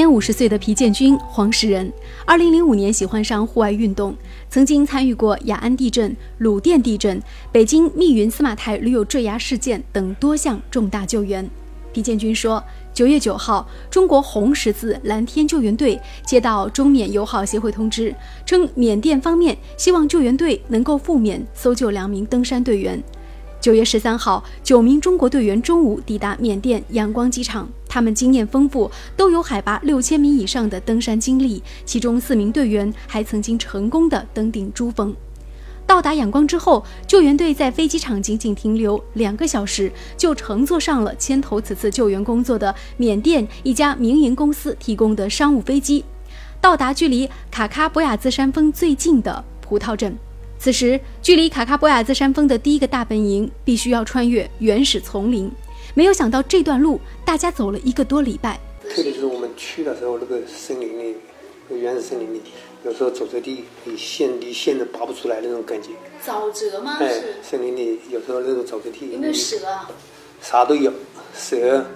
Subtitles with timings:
[0.00, 1.92] 年五十岁的皮建军，黄石人。
[2.24, 4.16] 二零零五年喜欢上户外运动，
[4.48, 11.46] 曾经参与过雅安地震、鲁甸地震、北京密云司马台驴友坠崖事件等多项重大救援。
[11.92, 18.14] 皮建军说：“九月九号，中国红十字蓝天救援队接到中缅友好协会通知，
[18.46, 23.02] 称缅甸方面希望救援队能够赴缅搜救两名登山队员。”
[23.60, 35.14] 九月十三号，九名中国队员中午抵达缅甸仰光机场，他们经验丰富，都有海拔六千米以上的登山经历，其中四名队员还曾经成功的登顶珠峰。
[35.86, 46.02] 到达仰光之后，救援队在飞机场仅仅停留两个小时，就乘坐上了牵头此次救援工作的缅甸一家民营公司提供的商务飞机，
[46.62, 50.16] 到达距离卡卡博雅兹山峰最近的葡萄镇。
[50.60, 55.50] 此时，距离卡卡波亚兹山峰的第一个大本营必须要穿越原始丛林。
[55.94, 58.60] 没有想到这段路，大家走了一个多礼拜。
[58.82, 61.16] 特别就是我们去的时候，那个森林里，
[61.70, 62.42] 原始森林里，
[62.84, 65.92] 有时候走着地，你线离线都拔不出来那种感觉。
[66.22, 66.98] 沼泽吗？
[67.00, 69.12] 哎，森林里有时候那种走着地。
[69.12, 69.88] 有没有蛇啊？
[70.42, 70.92] 啥都有，
[71.34, 71.86] 蛇，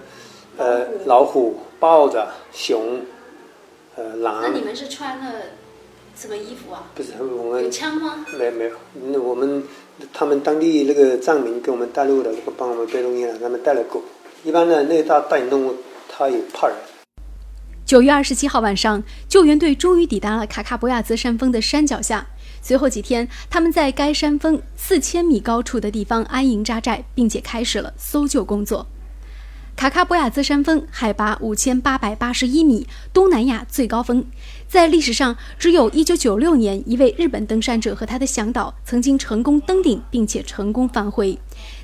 [0.57, 2.19] 呃，老虎、豹子、
[2.51, 3.03] 熊，
[3.97, 4.41] 呃，狼。
[4.41, 5.33] 那你们是穿了？
[6.17, 6.85] 什么衣服啊？
[6.95, 8.25] 不是我们有枪吗？
[8.39, 8.71] 没有没有，
[9.07, 9.63] 那我们
[10.13, 14.01] 他们当地那个藏民给我们带路的，那个帮我们背东西了，他们带了狗。
[14.45, 15.75] 一般的那大大型动物，
[16.09, 16.77] 它也怕人。
[17.85, 22.27] 九月二十七号晚上，救援队终于抵达了卡卡博亚兹山峰的山脚下。
[22.63, 28.87] 随后几天，他们在该山峰四千米高处的地方安营扎寨，并且开始了搜救工作。
[29.77, 34.25] 卡卡博雅兹山峰海拔五千八百八十一米，东南亚最高峰。
[34.69, 41.39] 在历史上，只有一九九六年一位日本登山者和他的向导曾经成功登顶，并且成功返回。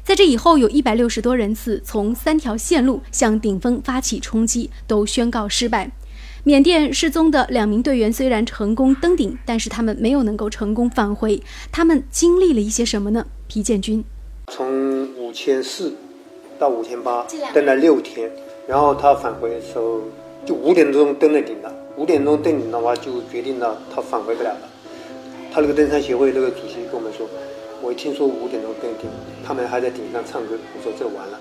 [0.05, 5.91] 在这以后，有一百六十多人次从三条线路向顶峰发起冲击，都宣告失败。
[6.45, 11.43] 缅甸失踪的两名队员虽然成功登顶，但是他们没有能够成功返回。
[11.73, 13.27] 他们经历了一些什么呢？
[13.49, 14.05] 皮建军
[14.47, 15.97] 从五千四。
[16.61, 18.31] 到五千八，登了六天，
[18.69, 20.03] 然后他返回的时候
[20.45, 21.75] 就五点钟登了顶了。
[21.97, 24.69] 五点钟登顶的话，就决定了他返回不了了。
[25.51, 27.27] 他那个登山协会那个主席跟我们说，
[27.81, 29.09] 我一听说五点钟登顶，
[29.43, 31.41] 他们还在顶上唱歌，我说这完了，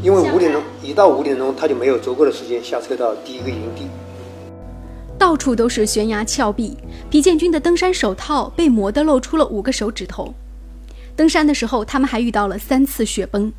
[0.00, 3.88] 因为五点钟一到五点钟他就没有足够的时间下车到第一个营地。
[5.18, 6.76] 到处都是悬崖峭壁，
[7.10, 10.32] 皮建军的登山手套被磨得露出了五个手指头。
[11.16, 13.52] 登山的时候，他们还遇到了三次雪崩。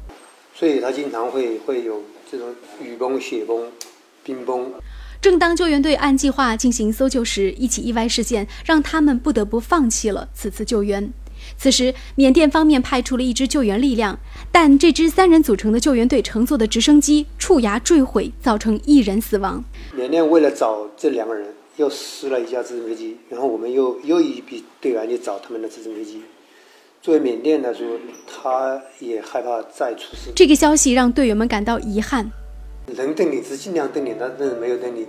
[0.58, 2.02] 所以，他经常会会有
[2.32, 2.48] 这种
[2.82, 3.72] 雨崩、雪崩、
[4.24, 4.74] 冰崩。
[5.22, 11.14] 正当救援队按计划进行搜救时，一起意外事件让他们不得不放弃了此次救援。
[11.58, 14.18] 此时，缅甸方面派出了一支救援力量，
[14.52, 19.64] 但这支三人组成的救援队乘坐的直升机触崖坠毁，造成一人死亡。
[19.94, 26.24] 缅甸为了找这两个人，又失了一架直升飞机，然后我们又又一批队员去找他们的直升飞机。
[27.08, 27.88] 作为缅甸来说，
[28.28, 30.30] 他也害怕再出事。
[30.36, 32.30] 这个消息让队员们感到遗憾。
[32.98, 35.08] 能登你是尽量登你，但是没有登你，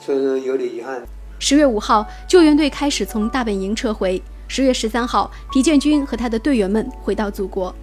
[0.00, 1.02] 所以说有点遗憾。
[1.38, 4.22] 十月五号，救援队开始从大本营撤回。
[4.48, 7.74] 十月十三号，皮建军和他的队员们回到祖国。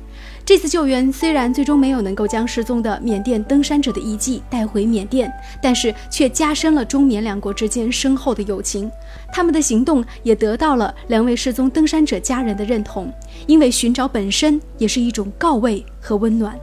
[0.45, 8.91] 这次救援虽然最终没有能够将失踪的缅甸登山者的遗迹带回缅甸，但是却加深了中缅两国之间深厚的友情。
[9.31, 13.11] 他们的行动也得到了两位失踪登山者家人的认同，
[13.47, 16.59] 因为寻找本身也是一种告慰和温暖。